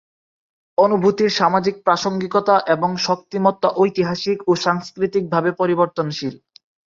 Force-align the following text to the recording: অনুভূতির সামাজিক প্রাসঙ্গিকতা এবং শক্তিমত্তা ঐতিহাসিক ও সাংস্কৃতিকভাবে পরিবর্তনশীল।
অনুভূতির 0.77 1.31
সামাজিক 1.31 1.75
প্রাসঙ্গিকতা 1.85 2.55
এবং 2.67 2.89
শক্তিমত্তা 3.07 3.69
ঐতিহাসিক 3.75 4.37
ও 4.47 4.61
সাংস্কৃতিকভাবে 4.65 5.49
পরিবর্তনশীল। 5.51 6.33